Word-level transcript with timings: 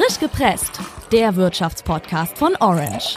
Frisch 0.00 0.18
gepresst, 0.18 0.80
der 1.12 1.36
Wirtschaftspodcast 1.36 2.38
von 2.38 2.56
Orange. 2.56 3.16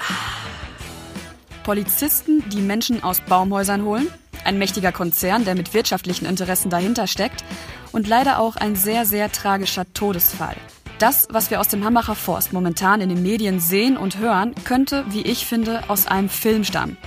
Polizisten, 1.63 2.43
die 2.50 2.59
Menschen 2.59 3.01
aus 3.03 3.21
Baumhäusern 3.21 3.85
holen, 3.85 4.09
ein 4.43 4.58
mächtiger 4.58 4.92
Konzern, 4.92 5.46
der 5.46 5.56
mit 5.56 5.74
wirtschaftlichen 5.74 6.25
Interessen 6.25 6.69
dahinter 6.69 7.08
steckt 7.08 7.46
und 7.93 8.09
leider 8.09 8.38
auch 8.38 8.57
ein 8.57 8.75
sehr, 8.75 9.05
sehr 9.05 9.32
tragischer 9.32 9.86
Todesfall. 9.93 10.57
Das, 11.00 11.30
was 11.32 11.50
wir 11.52 11.61
aus 11.61 11.70
dem 11.70 11.86
Hambacher 11.86 12.16
Forst 12.16 12.52
momentan 12.52 13.00
in 13.00 13.07
den 13.07 13.23
Medien 13.23 13.61
sehen 13.61 13.95
und 13.95 14.18
hören, 14.18 14.54
könnte, 14.65 15.05
wie 15.07 15.21
ich 15.21 15.45
finde, 15.45 15.84
aus 15.88 16.07
einem 16.07 16.27
Film 16.27 16.65
stammen. 16.65 16.97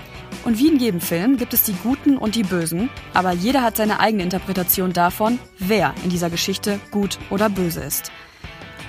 Und 0.46 0.58
wie 0.58 0.68
in 0.68 0.78
jedem 0.78 1.02
Film 1.02 1.36
gibt 1.36 1.52
es 1.52 1.64
die 1.64 1.76
Guten 1.82 2.16
und 2.16 2.34
die 2.34 2.44
Bösen, 2.44 2.88
aber 3.12 3.32
jeder 3.32 3.60
hat 3.60 3.76
seine 3.76 4.00
eigene 4.00 4.22
Interpretation 4.22 4.94
davon, 4.94 5.38
wer 5.58 5.92
in 6.02 6.08
dieser 6.08 6.30
Geschichte 6.30 6.80
gut 6.90 7.18
oder 7.28 7.50
böse 7.50 7.84
ist. 7.84 8.10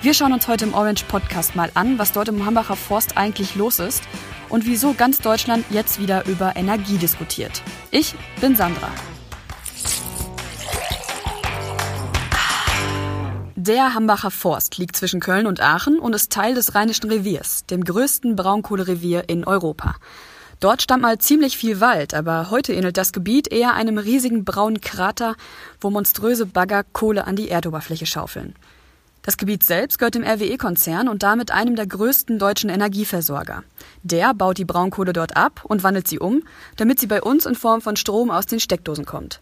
Wir 0.03 0.13
schauen 0.13 0.31
uns 0.31 0.47
heute 0.47 0.65
im 0.65 0.75
Orange 0.75 1.05
Podcast 1.05 1.55
mal 1.55 1.71
an, 1.73 1.97
was 1.97 2.11
dort 2.11 2.27
im 2.27 2.45
Hambacher 2.45 2.75
Forst 2.75 3.17
eigentlich 3.17 3.55
los 3.55 3.79
ist 3.79 4.03
und 4.47 4.67
wieso 4.67 4.93
ganz 4.93 5.17
Deutschland 5.17 5.65
jetzt 5.71 5.99
wieder 5.99 6.27
über 6.27 6.55
Energie 6.55 6.99
diskutiert. 6.99 7.63
Ich 7.89 8.13
bin 8.39 8.55
Sandra. 8.55 8.89
Der 13.55 13.95
Hambacher 13.95 14.29
Forst 14.29 14.77
liegt 14.77 14.95
zwischen 14.95 15.19
Köln 15.19 15.47
und 15.47 15.61
Aachen 15.61 15.97
und 15.97 16.13
ist 16.13 16.31
Teil 16.31 16.53
des 16.53 16.75
Rheinischen 16.75 17.09
Reviers, 17.09 17.65
dem 17.65 17.83
größten 17.83 18.35
Braunkohlerevier 18.35 19.27
in 19.27 19.45
Europa. 19.45 19.95
Dort 20.59 20.83
stand 20.83 21.01
mal 21.01 21.17
ziemlich 21.17 21.57
viel 21.57 21.81
Wald, 21.81 22.13
aber 22.13 22.51
heute 22.51 22.73
ähnelt 22.73 22.97
das 22.97 23.13
Gebiet 23.13 23.51
eher 23.51 23.73
einem 23.73 23.97
riesigen 23.97 24.45
braunen 24.45 24.79
Krater, 24.79 25.35
wo 25.81 25.89
monströse 25.89 26.45
Bagger 26.45 26.83
Kohle 26.83 27.25
an 27.25 27.35
die 27.35 27.49
Erdoberfläche 27.49 28.05
schaufeln. 28.05 28.53
Das 29.27 29.35
Gebiet 29.35 29.61
selbst 29.61 29.99
gehört 29.99 30.15
dem 30.15 30.23
RWE-Konzern 30.23 31.09
und 31.09 31.21
damit 31.21 31.51
einem 31.51 31.75
der 31.75 31.85
größten 31.85 32.39
deutschen 32.39 32.69
Energieversorger. 32.69 33.65
Der 34.01 34.33
baut 34.33 34.57
die 34.57 34.63
Braunkohle 34.63 35.11
dort 35.11 35.35
ab 35.35 35.65
und 35.65 35.83
wandelt 35.83 36.07
sie 36.07 36.17
um, 36.17 36.43
damit 36.77 36.97
sie 36.97 37.07
bei 37.07 37.21
uns 37.21 37.45
in 37.45 37.55
Form 37.55 37.81
von 37.81 37.97
Strom 37.97 38.31
aus 38.31 38.45
den 38.45 38.61
Steckdosen 38.61 39.03
kommt. 39.03 39.41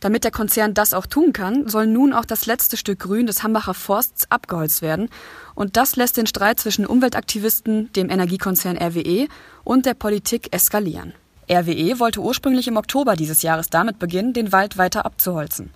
Damit 0.00 0.24
der 0.24 0.32
Konzern 0.32 0.74
das 0.74 0.94
auch 0.94 1.06
tun 1.06 1.32
kann, 1.32 1.68
soll 1.68 1.86
nun 1.86 2.12
auch 2.12 2.24
das 2.24 2.46
letzte 2.46 2.76
Stück 2.76 2.98
Grün 2.98 3.26
des 3.28 3.44
Hambacher 3.44 3.74
Forsts 3.74 4.28
abgeholzt 4.32 4.82
werden. 4.82 5.08
Und 5.54 5.76
das 5.76 5.94
lässt 5.94 6.16
den 6.16 6.26
Streit 6.26 6.58
zwischen 6.58 6.84
Umweltaktivisten, 6.84 7.92
dem 7.92 8.10
Energiekonzern 8.10 8.76
RWE 8.76 9.28
und 9.62 9.86
der 9.86 9.94
Politik 9.94 10.52
eskalieren. 10.52 11.12
RWE 11.48 12.00
wollte 12.00 12.20
ursprünglich 12.20 12.66
im 12.66 12.76
Oktober 12.76 13.14
dieses 13.14 13.42
Jahres 13.42 13.70
damit 13.70 14.00
beginnen, 14.00 14.32
den 14.32 14.50
Wald 14.50 14.76
weiter 14.76 15.06
abzuholzen. 15.06 15.70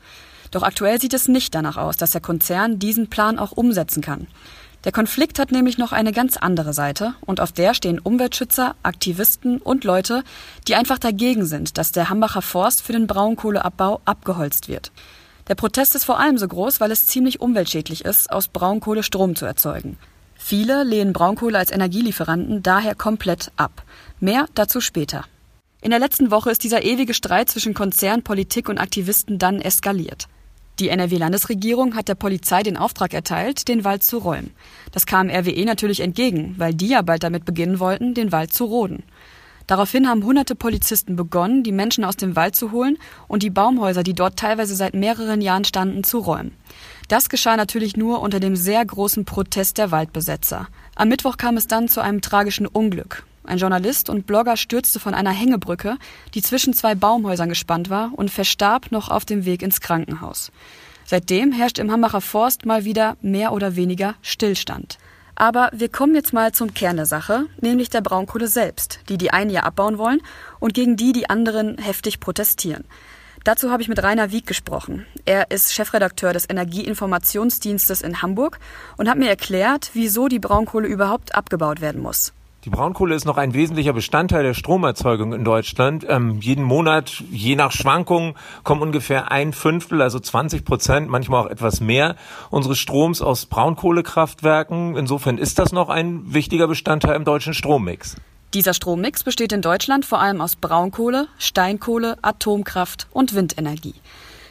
Doch 0.54 0.62
aktuell 0.62 1.00
sieht 1.00 1.14
es 1.14 1.26
nicht 1.26 1.52
danach 1.52 1.76
aus, 1.76 1.96
dass 1.96 2.12
der 2.12 2.20
Konzern 2.20 2.78
diesen 2.78 3.10
Plan 3.10 3.40
auch 3.40 3.50
umsetzen 3.50 4.00
kann. 4.00 4.28
Der 4.84 4.92
Konflikt 4.92 5.40
hat 5.40 5.50
nämlich 5.50 5.78
noch 5.78 5.90
eine 5.90 6.12
ganz 6.12 6.36
andere 6.36 6.72
Seite 6.72 7.14
und 7.22 7.40
auf 7.40 7.50
der 7.50 7.74
stehen 7.74 7.98
Umweltschützer, 7.98 8.76
Aktivisten 8.84 9.58
und 9.58 9.82
Leute, 9.82 10.22
die 10.68 10.76
einfach 10.76 11.00
dagegen 11.00 11.44
sind, 11.44 11.76
dass 11.76 11.90
der 11.90 12.08
Hambacher 12.08 12.40
Forst 12.40 12.82
für 12.82 12.92
den 12.92 13.08
Braunkohleabbau 13.08 14.00
abgeholzt 14.04 14.68
wird. 14.68 14.92
Der 15.48 15.56
Protest 15.56 15.96
ist 15.96 16.04
vor 16.04 16.20
allem 16.20 16.38
so 16.38 16.46
groß, 16.46 16.78
weil 16.78 16.92
es 16.92 17.08
ziemlich 17.08 17.40
umweltschädlich 17.40 18.04
ist, 18.04 18.30
aus 18.30 18.46
Braunkohle 18.46 19.02
Strom 19.02 19.34
zu 19.34 19.46
erzeugen. 19.46 19.98
Viele 20.36 20.84
lehnen 20.84 21.12
Braunkohle 21.12 21.58
als 21.58 21.72
Energielieferanten 21.72 22.62
daher 22.62 22.94
komplett 22.94 23.50
ab. 23.56 23.82
Mehr 24.20 24.46
dazu 24.54 24.80
später. 24.80 25.24
In 25.80 25.90
der 25.90 25.98
letzten 25.98 26.30
Woche 26.30 26.52
ist 26.52 26.62
dieser 26.62 26.84
ewige 26.84 27.12
Streit 27.12 27.50
zwischen 27.50 27.74
Konzern, 27.74 28.22
Politik 28.22 28.68
und 28.68 28.78
Aktivisten 28.78 29.40
dann 29.40 29.60
eskaliert. 29.60 30.28
Die 30.80 30.88
NRW-Landesregierung 30.88 31.94
hat 31.94 32.08
der 32.08 32.16
Polizei 32.16 32.64
den 32.64 32.76
Auftrag 32.76 33.14
erteilt, 33.14 33.68
den 33.68 33.84
Wald 33.84 34.02
zu 34.02 34.18
räumen. 34.18 34.50
Das 34.90 35.06
kam 35.06 35.30
RWE 35.30 35.64
natürlich 35.64 36.00
entgegen, 36.00 36.54
weil 36.58 36.74
die 36.74 36.88
ja 36.88 37.02
bald 37.02 37.22
damit 37.22 37.44
beginnen 37.44 37.78
wollten, 37.78 38.14
den 38.14 38.32
Wald 38.32 38.52
zu 38.52 38.64
roden. 38.64 39.04
Daraufhin 39.68 40.08
haben 40.08 40.24
hunderte 40.24 40.56
Polizisten 40.56 41.16
begonnen, 41.16 41.62
die 41.62 41.72
Menschen 41.72 42.04
aus 42.04 42.16
dem 42.16 42.36
Wald 42.36 42.56
zu 42.56 42.72
holen 42.72 42.98
und 43.28 43.42
die 43.42 43.50
Baumhäuser, 43.50 44.02
die 44.02 44.12
dort 44.12 44.36
teilweise 44.36 44.74
seit 44.74 44.94
mehreren 44.94 45.40
Jahren 45.40 45.64
standen, 45.64 46.04
zu 46.04 46.18
räumen. 46.18 46.52
Das 47.08 47.28
geschah 47.28 47.56
natürlich 47.56 47.96
nur 47.96 48.20
unter 48.20 48.40
dem 48.40 48.56
sehr 48.56 48.84
großen 48.84 49.24
Protest 49.24 49.78
der 49.78 49.90
Waldbesetzer. 49.90 50.68
Am 50.96 51.08
Mittwoch 51.08 51.36
kam 51.36 51.56
es 51.56 51.66
dann 51.66 51.88
zu 51.88 52.00
einem 52.00 52.20
tragischen 52.20 52.66
Unglück. 52.66 53.24
Ein 53.44 53.58
Journalist 53.58 54.08
und 54.08 54.26
Blogger 54.26 54.56
stürzte 54.56 55.00
von 55.00 55.14
einer 55.14 55.30
Hängebrücke, 55.30 55.96
die 56.32 56.42
zwischen 56.42 56.72
zwei 56.72 56.94
Baumhäusern 56.94 57.50
gespannt 57.50 57.90
war, 57.90 58.10
und 58.14 58.30
verstarb 58.30 58.90
noch 58.90 59.10
auf 59.10 59.24
dem 59.24 59.44
Weg 59.44 59.62
ins 59.62 59.80
Krankenhaus. 59.80 60.50
Seitdem 61.04 61.52
herrscht 61.52 61.78
im 61.78 61.92
Hambacher 61.92 62.22
Forst 62.22 62.64
mal 62.64 62.84
wieder 62.84 63.16
mehr 63.20 63.52
oder 63.52 63.76
weniger 63.76 64.14
Stillstand. 64.22 64.98
Aber 65.36 65.70
wir 65.74 65.88
kommen 65.88 66.14
jetzt 66.14 66.32
mal 66.32 66.52
zum 66.52 66.72
Kern 66.72 66.96
der 66.96 67.06
Sache, 67.06 67.46
nämlich 67.60 67.90
der 67.90 68.00
Braunkohle 68.00 68.48
selbst, 68.48 69.00
die 69.08 69.18
die 69.18 69.30
einen 69.30 69.50
ja 69.50 69.64
abbauen 69.64 69.98
wollen 69.98 70.22
und 70.60 70.74
gegen 70.74 70.96
die 70.96 71.12
die 71.12 71.28
anderen 71.28 71.76
heftig 71.76 72.20
protestieren. 72.20 72.84
Dazu 73.42 73.70
habe 73.70 73.82
ich 73.82 73.88
mit 73.88 74.02
Rainer 74.02 74.30
Wieck 74.32 74.46
gesprochen. 74.46 75.04
Er 75.26 75.50
ist 75.50 75.74
Chefredakteur 75.74 76.32
des 76.32 76.48
Energieinformationsdienstes 76.48 78.00
in 78.00 78.22
Hamburg 78.22 78.58
und 78.96 79.08
hat 79.08 79.18
mir 79.18 79.28
erklärt, 79.28 79.90
wieso 79.92 80.28
die 80.28 80.38
Braunkohle 80.38 80.88
überhaupt 80.88 81.34
abgebaut 81.34 81.82
werden 81.82 82.00
muss. 82.00 82.32
Die 82.64 82.70
Braunkohle 82.70 83.14
ist 83.14 83.26
noch 83.26 83.36
ein 83.36 83.52
wesentlicher 83.52 83.92
Bestandteil 83.92 84.42
der 84.42 84.54
Stromerzeugung 84.54 85.34
in 85.34 85.44
Deutschland. 85.44 86.06
Ähm, 86.08 86.40
jeden 86.40 86.64
Monat, 86.64 87.22
je 87.30 87.56
nach 87.56 87.72
Schwankungen, 87.72 88.36
kommen 88.62 88.80
ungefähr 88.80 89.30
ein 89.30 89.52
Fünftel, 89.52 90.00
also 90.00 90.18
20 90.18 90.64
Prozent, 90.64 91.10
manchmal 91.10 91.44
auch 91.44 91.50
etwas 91.50 91.82
mehr, 91.82 92.16
unseres 92.48 92.78
Stroms 92.78 93.20
aus 93.20 93.44
Braunkohlekraftwerken. 93.44 94.96
Insofern 94.96 95.36
ist 95.36 95.58
das 95.58 95.72
noch 95.72 95.90
ein 95.90 96.32
wichtiger 96.32 96.66
Bestandteil 96.66 97.16
im 97.16 97.26
deutschen 97.26 97.52
Strommix. 97.52 98.16
Dieser 98.54 98.72
Strommix 98.72 99.24
besteht 99.24 99.52
in 99.52 99.60
Deutschland 99.60 100.06
vor 100.06 100.22
allem 100.22 100.40
aus 100.40 100.56
Braunkohle, 100.56 101.28
Steinkohle, 101.36 102.16
Atomkraft 102.22 103.08
und 103.12 103.34
Windenergie. 103.34 103.94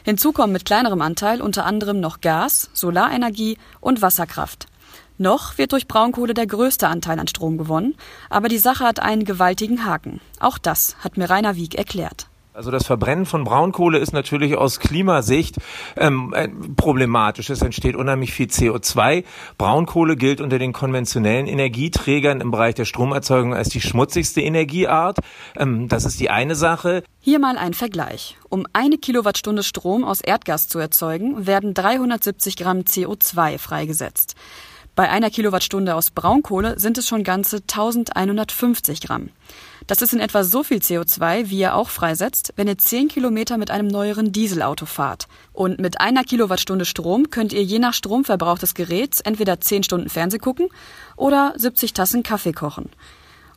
Hinzu 0.04 0.30
kommen 0.30 0.52
mit 0.52 0.64
kleinerem 0.64 1.00
Anteil 1.00 1.42
unter 1.42 1.66
anderem 1.66 1.98
noch 1.98 2.20
Gas, 2.20 2.70
Solarenergie 2.74 3.58
und 3.80 4.02
Wasserkraft. 4.02 4.68
Noch 5.16 5.58
wird 5.58 5.72
durch 5.72 5.86
Braunkohle 5.86 6.34
der 6.34 6.46
größte 6.46 6.88
Anteil 6.88 7.18
an 7.20 7.28
Strom 7.28 7.56
gewonnen, 7.56 7.94
aber 8.30 8.48
die 8.48 8.58
Sache 8.58 8.84
hat 8.84 9.00
einen 9.00 9.24
gewaltigen 9.24 9.84
Haken. 9.84 10.20
Auch 10.40 10.58
das 10.58 10.96
hat 11.00 11.16
mir 11.16 11.30
Rainer 11.30 11.54
Wieg 11.54 11.76
erklärt. 11.76 12.26
Also 12.54 12.70
das 12.70 12.86
Verbrennen 12.86 13.26
von 13.26 13.42
Braunkohle 13.42 13.98
ist 13.98 14.12
natürlich 14.12 14.56
aus 14.56 14.78
Klimasicht 14.78 15.56
ähm, 15.96 16.32
äh, 16.36 16.48
problematisch. 16.76 17.50
Es 17.50 17.62
entsteht 17.62 17.96
unheimlich 17.96 18.32
viel 18.32 18.46
CO2. 18.46 19.24
Braunkohle 19.58 20.14
gilt 20.14 20.40
unter 20.40 20.60
den 20.60 20.72
konventionellen 20.72 21.48
Energieträgern 21.48 22.40
im 22.40 22.52
Bereich 22.52 22.76
der 22.76 22.84
Stromerzeugung 22.84 23.54
als 23.54 23.70
die 23.70 23.80
schmutzigste 23.80 24.40
Energieart. 24.40 25.18
Ähm, 25.56 25.88
das 25.88 26.04
ist 26.04 26.20
die 26.20 26.30
eine 26.30 26.54
Sache. 26.54 27.02
Hier 27.18 27.40
mal 27.40 27.58
ein 27.58 27.74
Vergleich. 27.74 28.36
Um 28.48 28.68
eine 28.72 28.98
Kilowattstunde 28.98 29.64
Strom 29.64 30.04
aus 30.04 30.20
Erdgas 30.20 30.68
zu 30.68 30.78
erzeugen, 30.78 31.48
werden 31.48 31.74
370 31.74 32.56
Gramm 32.56 32.82
CO2 32.82 33.58
freigesetzt. 33.58 34.36
Bei 34.96 35.10
einer 35.10 35.28
Kilowattstunde 35.28 35.96
aus 35.96 36.10
Braunkohle 36.10 36.78
sind 36.78 36.98
es 36.98 37.08
schon 37.08 37.24
ganze 37.24 37.56
1150 37.56 39.00
Gramm. 39.00 39.30
Das 39.88 40.02
ist 40.02 40.14
in 40.14 40.20
etwa 40.20 40.44
so 40.44 40.62
viel 40.62 40.78
CO2, 40.78 41.50
wie 41.50 41.58
ihr 41.58 41.74
auch 41.74 41.88
freisetzt, 41.88 42.52
wenn 42.56 42.68
ihr 42.68 42.78
10 42.78 43.08
Kilometer 43.08 43.58
mit 43.58 43.72
einem 43.72 43.88
neueren 43.88 44.30
Dieselauto 44.30 44.86
fahrt. 44.86 45.26
Und 45.52 45.80
mit 45.80 46.00
einer 46.00 46.22
Kilowattstunde 46.22 46.84
Strom 46.84 47.30
könnt 47.30 47.52
ihr 47.52 47.62
je 47.62 47.80
nach 47.80 47.92
Stromverbrauch 47.92 48.58
des 48.58 48.74
Geräts 48.74 49.20
entweder 49.20 49.60
10 49.60 49.82
Stunden 49.82 50.08
Fernseh 50.08 50.38
gucken 50.38 50.68
oder 51.16 51.54
70 51.56 51.92
Tassen 51.92 52.22
Kaffee 52.22 52.52
kochen. 52.52 52.88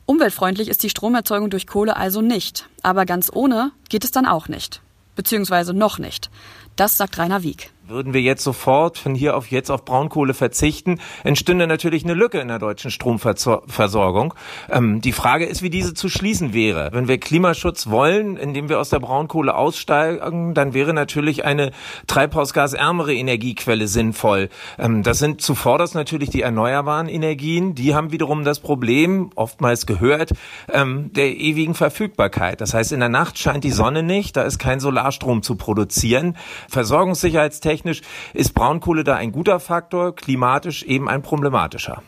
Umweltfreundlich 0.06 0.68
ist 0.68 0.82
die 0.82 0.90
Stromerzeugung 0.90 1.50
durch 1.50 1.66
Kohle 1.66 1.96
also 1.96 2.20
nicht, 2.20 2.68
aber 2.82 3.06
ganz 3.06 3.30
ohne 3.32 3.70
geht 3.88 4.04
es 4.04 4.10
dann 4.10 4.26
auch 4.26 4.48
nicht. 4.48 4.82
Beziehungsweise 5.14 5.72
noch 5.72 5.98
nicht. 5.98 6.30
Das 6.76 6.96
sagt 6.96 7.16
Rainer 7.16 7.42
Wieck. 7.42 7.70
Würden 7.88 8.12
wir 8.12 8.20
jetzt 8.20 8.44
sofort 8.44 8.98
von 8.98 9.14
hier 9.14 9.34
auf 9.34 9.50
jetzt 9.50 9.70
auf 9.70 9.86
Braunkohle 9.86 10.34
verzichten, 10.34 11.00
entstünde 11.24 11.66
natürlich 11.66 12.04
eine 12.04 12.12
Lücke 12.12 12.38
in 12.38 12.48
der 12.48 12.58
deutschen 12.58 12.90
Stromversorgung. 12.90 14.34
Ähm, 14.68 15.00
die 15.00 15.12
Frage 15.12 15.46
ist, 15.46 15.62
wie 15.62 15.70
diese 15.70 15.94
zu 15.94 16.10
schließen 16.10 16.52
wäre. 16.52 16.90
Wenn 16.92 17.08
wir 17.08 17.18
Klimaschutz 17.18 17.88
wollen, 17.88 18.36
indem 18.36 18.68
wir 18.68 18.78
aus 18.78 18.90
der 18.90 19.00
Braunkohle 19.00 19.54
aussteigen, 19.54 20.52
dann 20.52 20.74
wäre 20.74 20.92
natürlich 20.92 21.46
eine 21.46 21.70
treibhausgasärmere 22.06 23.14
Energiequelle 23.14 23.88
sinnvoll. 23.88 24.50
Ähm, 24.78 25.02
das 25.02 25.18
sind 25.18 25.40
zuvorderst 25.40 25.94
natürlich 25.94 26.28
die 26.28 26.42
erneuerbaren 26.42 27.08
Energien. 27.08 27.74
Die 27.74 27.94
haben 27.94 28.12
wiederum 28.12 28.44
das 28.44 28.60
Problem, 28.60 29.30
oftmals 29.34 29.86
gehört, 29.86 30.32
ähm, 30.70 31.10
der 31.14 31.34
ewigen 31.38 31.74
Verfügbarkeit. 31.74 32.60
Das 32.60 32.74
heißt, 32.74 32.92
in 32.92 33.00
der 33.00 33.08
Nacht 33.08 33.38
scheint 33.38 33.64
die 33.64 33.70
Sonne 33.70 34.02
nicht, 34.02 34.36
da 34.36 34.42
ist 34.42 34.58
kein 34.58 34.78
Solarstrom 34.78 35.42
zu 35.42 35.56
produzieren. 35.56 36.36
Versorgungssicherheitstechnisch 36.68 37.77
Technisch 37.78 38.02
ist 38.34 38.54
Braunkohle 38.54 39.04
da 39.04 39.14
ein 39.14 39.30
guter 39.30 39.60
Faktor, 39.60 40.16
klimatisch 40.16 40.82
eben 40.82 41.08
ein 41.08 41.22
problematischer. 41.22 42.02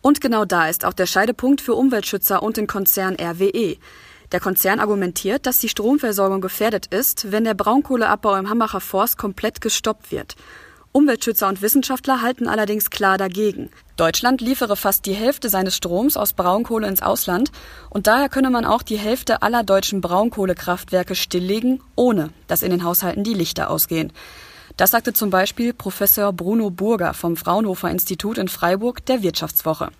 Und 0.00 0.20
genau 0.20 0.44
da 0.44 0.68
ist 0.68 0.84
auch 0.84 0.92
der 0.92 1.06
Scheidepunkt 1.06 1.60
für 1.60 1.74
Umweltschützer 1.74 2.44
und 2.44 2.56
den 2.56 2.68
Konzern 2.68 3.16
RWE. 3.20 3.76
Der 4.30 4.40
Konzern 4.40 4.78
argumentiert, 4.78 5.46
dass 5.46 5.58
die 5.58 5.68
Stromversorgung 5.68 6.40
gefährdet 6.40 6.86
ist, 6.86 7.32
wenn 7.32 7.42
der 7.42 7.54
Braunkohleabbau 7.54 8.36
im 8.36 8.48
Hambacher 8.48 8.80
Forst 8.80 9.18
komplett 9.18 9.60
gestoppt 9.60 10.12
wird. 10.12 10.36
Umweltschützer 10.92 11.48
und 11.48 11.60
Wissenschaftler 11.60 12.22
halten 12.22 12.48
allerdings 12.48 12.88
klar 12.90 13.18
dagegen. 13.18 13.70
Deutschland 13.96 14.40
liefere 14.40 14.76
fast 14.76 15.06
die 15.06 15.12
Hälfte 15.12 15.48
seines 15.48 15.76
Stroms 15.76 16.16
aus 16.16 16.34
Braunkohle 16.34 16.86
ins 16.86 17.02
Ausland 17.02 17.50
und 17.90 18.06
daher 18.06 18.28
könne 18.28 18.50
man 18.50 18.64
auch 18.64 18.82
die 18.82 18.96
Hälfte 18.96 19.42
aller 19.42 19.64
deutschen 19.64 20.00
Braunkohlekraftwerke 20.00 21.16
stilllegen, 21.16 21.82
ohne 21.96 22.30
dass 22.46 22.62
in 22.62 22.70
den 22.70 22.84
Haushalten 22.84 23.24
die 23.24 23.34
Lichter 23.34 23.70
ausgehen. 23.70 24.12
Das 24.76 24.90
sagte 24.90 25.14
zum 25.14 25.30
Beispiel 25.30 25.72
Professor 25.72 26.32
Bruno 26.34 26.68
Burger 26.70 27.14
vom 27.14 27.36
Fraunhofer 27.36 27.90
Institut 27.90 28.36
in 28.36 28.48
Freiburg 28.48 29.04
der 29.06 29.22
Wirtschaftswoche. 29.22 29.90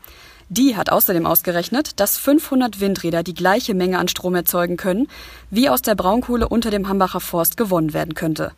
Die 0.48 0.76
hat 0.76 0.90
außerdem 0.90 1.26
ausgerechnet, 1.26 1.98
dass 1.98 2.18
500 2.18 2.78
Windräder 2.78 3.22
die 3.22 3.34
gleiche 3.34 3.74
Menge 3.74 3.98
an 3.98 4.06
Strom 4.06 4.34
erzeugen 4.34 4.76
können, 4.76 5.08
wie 5.50 5.68
aus 5.68 5.82
der 5.82 5.94
Braunkohle 5.94 6.48
unter 6.48 6.70
dem 6.70 6.88
Hambacher 6.88 7.20
Forst 7.20 7.56
gewonnen 7.56 7.94
werden 7.94 8.14
könnte. 8.14 8.52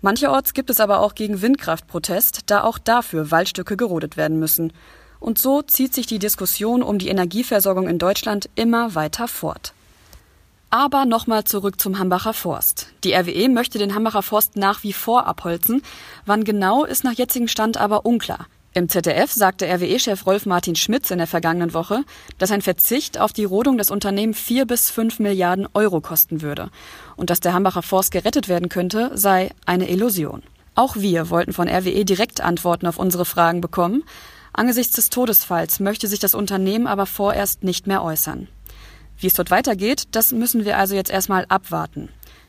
Mancherorts 0.00 0.54
gibt 0.54 0.70
es 0.70 0.80
aber 0.80 1.00
auch 1.00 1.14
gegen 1.14 1.42
Windkraft 1.42 1.86
Protest, 1.86 2.42
da 2.46 2.62
auch 2.62 2.78
dafür 2.78 3.30
Waldstücke 3.30 3.76
gerodet 3.76 4.16
werden 4.16 4.38
müssen. 4.38 4.72
Und 5.20 5.38
so 5.38 5.62
zieht 5.62 5.92
sich 5.92 6.06
die 6.06 6.18
Diskussion 6.18 6.82
um 6.82 6.98
die 6.98 7.08
Energieversorgung 7.08 7.88
in 7.88 7.98
Deutschland 7.98 8.48
immer 8.54 8.94
weiter 8.94 9.28
fort. 9.28 9.74
Aber 10.74 11.04
nochmal 11.04 11.44
zurück 11.44 11.78
zum 11.78 11.98
Hambacher 11.98 12.32
Forst. 12.32 12.86
Die 13.04 13.12
RWE 13.12 13.50
möchte 13.50 13.76
den 13.76 13.94
Hambacher 13.94 14.22
Forst 14.22 14.56
nach 14.56 14.82
wie 14.82 14.94
vor 14.94 15.26
abholzen. 15.26 15.82
Wann 16.24 16.44
genau 16.44 16.86
ist 16.86 17.04
nach 17.04 17.12
jetzigem 17.12 17.46
Stand 17.46 17.76
aber 17.76 18.06
unklar. 18.06 18.46
Im 18.72 18.88
ZDF 18.88 19.30
sagte 19.30 19.66
RWE-Chef 19.66 20.24
Rolf 20.24 20.46
Martin 20.46 20.74
Schmitz 20.74 21.10
in 21.10 21.18
der 21.18 21.26
vergangenen 21.26 21.74
Woche, 21.74 22.04
dass 22.38 22.50
ein 22.50 22.62
Verzicht 22.62 23.20
auf 23.20 23.34
die 23.34 23.44
Rodung 23.44 23.76
des 23.76 23.90
Unternehmens 23.90 24.40
vier 24.40 24.64
bis 24.64 24.88
fünf 24.88 25.18
Milliarden 25.18 25.68
Euro 25.74 26.00
kosten 26.00 26.40
würde. 26.40 26.70
Und 27.16 27.28
dass 27.28 27.40
der 27.40 27.52
Hambacher 27.52 27.82
Forst 27.82 28.10
gerettet 28.10 28.48
werden 28.48 28.70
könnte, 28.70 29.10
sei 29.12 29.50
eine 29.66 29.90
Illusion. 29.90 30.42
Auch 30.74 30.96
wir 30.96 31.28
wollten 31.28 31.52
von 31.52 31.68
RWE 31.68 32.06
direkt 32.06 32.40
Antworten 32.40 32.86
auf 32.86 32.98
unsere 32.98 33.26
Fragen 33.26 33.60
bekommen. 33.60 34.04
Angesichts 34.54 34.94
des 34.94 35.10
Todesfalls 35.10 35.80
möchte 35.80 36.08
sich 36.08 36.20
das 36.20 36.34
Unternehmen 36.34 36.86
aber 36.86 37.04
vorerst 37.04 37.62
nicht 37.62 37.86
mehr 37.86 38.02
äußern. 38.02 38.48
Wie 39.22 39.28
es 39.28 39.34
dort 39.34 39.52
weitergeht, 39.52 40.08
das 40.10 40.32
müssen 40.32 40.64
wir 40.64 40.76
also 40.76 40.96
jetzt 40.96 41.10
erstmal 41.10 41.46
abwarten. 41.48 42.08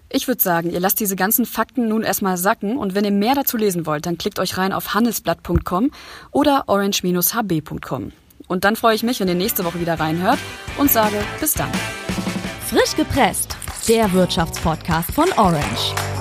Ich 0.09 0.27
würde 0.27 0.41
sagen, 0.41 0.71
ihr 0.71 0.79
lasst 0.79 0.99
diese 0.99 1.15
ganzen 1.15 1.45
Fakten 1.45 1.87
nun 1.87 2.01
erstmal 2.01 2.35
sacken 2.35 2.77
und 2.77 2.95
wenn 2.95 3.05
ihr 3.05 3.11
mehr 3.11 3.35
dazu 3.35 3.57
lesen 3.57 3.85
wollt, 3.85 4.07
dann 4.07 4.17
klickt 4.17 4.39
euch 4.39 4.57
rein 4.57 4.73
auf 4.73 4.95
handelsblatt.com 4.95 5.91
oder 6.31 6.63
orange-hb.com. 6.67 8.11
Und 8.47 8.63
dann 8.63 8.75
freue 8.75 8.95
ich 8.95 9.03
mich, 9.03 9.19
wenn 9.19 9.27
ihr 9.27 9.35
nächste 9.35 9.65
Woche 9.65 9.79
wieder 9.79 9.99
reinhört 9.99 10.39
und 10.77 10.91
sage 10.91 11.17
bis 11.39 11.53
dann. 11.53 11.71
Frisch 12.67 12.95
gepresst, 12.95 13.55
der 13.87 14.11
Wirtschaftspodcast 14.11 15.11
von 15.11 15.31
Orange. 15.33 16.12